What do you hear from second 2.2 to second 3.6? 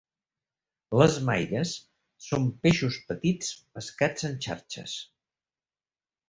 són peixos petits